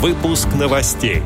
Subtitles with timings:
[0.00, 1.22] Выпуск новостей.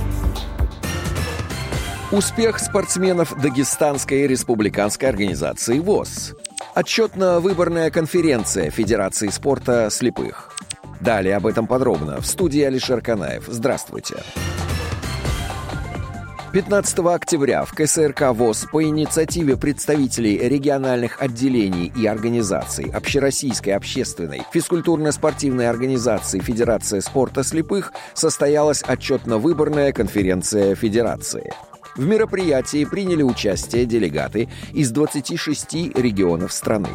[2.11, 6.35] Успех спортсменов Дагестанской республиканской организации ВОЗ.
[6.75, 10.51] Отчетно-выборная конференция Федерации спорта слепых.
[11.01, 13.45] Далее об этом подробно в студии Алишер Канаев.
[13.47, 14.17] Здравствуйте.
[16.55, 25.69] 15 октября в КСРК ВОЗ по инициативе представителей региональных отделений и организаций Общероссийской общественной физкультурно-спортивной
[25.69, 31.53] организации Федерация спорта слепых состоялась отчетно-выборная конференция Федерации.
[31.97, 36.89] В мероприятии приняли участие делегаты из 26 регионов страны.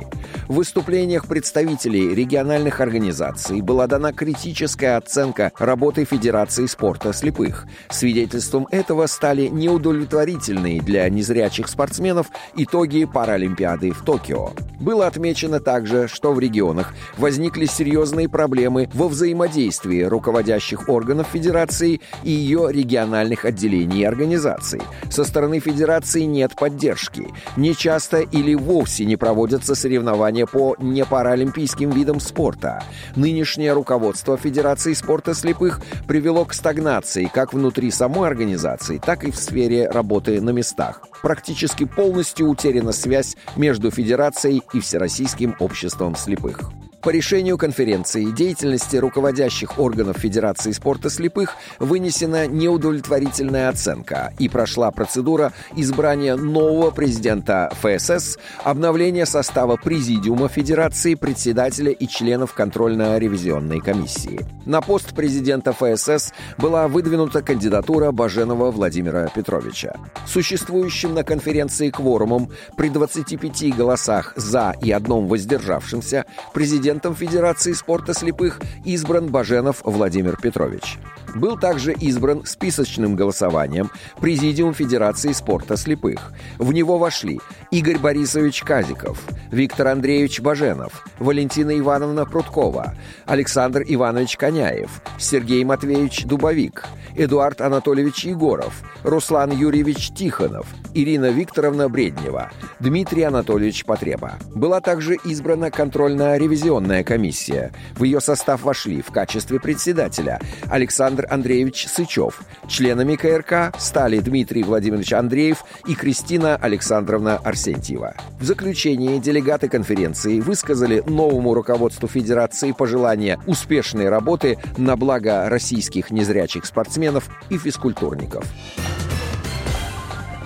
[0.49, 7.65] В выступлениях представителей региональных организаций была дана критическая оценка работы Федерации спорта слепых.
[7.89, 12.27] Свидетельством этого стали неудовлетворительные для незрячих спортсменов
[12.57, 14.51] итоги Паралимпиады в Токио.
[14.81, 22.31] Было отмечено также, что в регионах возникли серьезные проблемы во взаимодействии руководящих органов Федерации и
[22.31, 24.81] ее региональных отделений и организаций.
[25.09, 27.27] Со стороны Федерации нет поддержки.
[27.57, 32.83] Нечасто или вовсе не проводятся соревнования по непаралимпийским видам спорта.
[33.15, 39.35] Нынешнее руководство Федерации спорта слепых привело к стагнации как внутри самой организации, так и в
[39.35, 41.01] сфере работы на местах.
[41.21, 46.71] Практически полностью утеряна связь между Федерацией и Всероссийским обществом слепых.
[47.01, 55.53] По решению конференции деятельности руководящих органов Федерации спорта слепых вынесена неудовлетворительная оценка и прошла процедура
[55.77, 64.41] избрания нового президента ФСС, обновления состава Президиума Федерации, председателя и членов контрольно-ревизионной комиссии.
[64.65, 69.95] На пост президента ФСС была выдвинута кандидатура Баженова Владимира Петровича.
[70.27, 78.15] Существующим на конференции кворумом при 25 голосах «за» и одном воздержавшемся президент президентом Федерации спорта
[78.15, 80.97] слепых избран Баженов Владимир Петрович.
[81.35, 86.33] Был также избран списочным голосованием Президиум Федерации спорта слепых.
[86.57, 92.95] В него вошли Игорь Борисович Казиков, Виктор Андреевич Баженов, Валентина Ивановна Пруткова,
[93.27, 96.85] Александр Иванович Коняев, Сергей Матвеевич Дубовик,
[97.15, 104.33] Эдуард Анатольевич Егоров, Руслан Юрьевич Тихонов, Ирина Викторовна Бреднева, Дмитрий Анатольевич Потреба.
[104.55, 107.71] Была также избрана контрольно-ревизионная комиссия.
[107.95, 112.41] В ее состав вошли в качестве председателя Александр Андреевич Сычев.
[112.67, 118.15] Членами КРК стали Дмитрий Владимирович Андреев и Кристина Александровна Арсентьева.
[118.39, 126.65] В заключение делегаты конференции высказали новому руководству Федерации пожелания успешной работы на благо российских незрячих
[126.65, 128.45] спортсменов и физкультурников.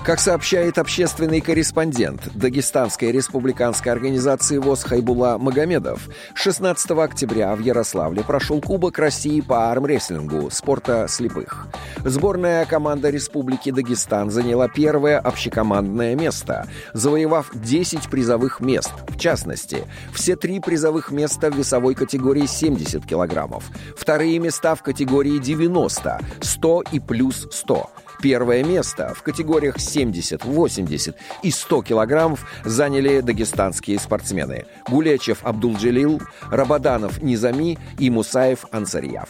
[0.04, 8.60] Как сообщает общественный корреспондент Дагестанской республиканской организации ВОЗ Хайбула Магомедов, 16 октября в Ярославле прошел
[8.60, 11.68] Кубок России по армрестлингу спорта слепых.
[12.04, 18.92] Сборная команда Республики Дагестан заняла первое общекомандное место, завоевав 10 призовых мест.
[19.08, 23.64] В частности, все три призовых места в весовой категории 70 килограммов,
[23.96, 27.90] вторые места в категории 90, 100 и плюс 100.
[28.22, 37.22] Первое место в категориях 70, 80 и 100 килограммов заняли дагестанские спортсмены Гулечев Абдулджелил, Рабаданов
[37.22, 39.30] Низами и Мусаев Ансарьяв.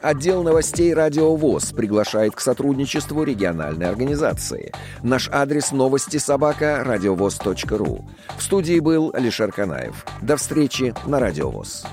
[0.00, 4.72] Отдел новостей «Радио ВОЗ» приглашает к сотрудничеству региональной организации.
[5.02, 8.04] Наш адрес новости собака радиовоз.ру.
[8.36, 10.04] В студии был Алишер Канаев.
[10.20, 11.84] До встречи на «Радио ВОЗ».